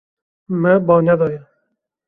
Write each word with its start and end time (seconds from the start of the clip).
Me 0.61 0.71
ba 0.85 0.95
nedaye. 1.05 1.39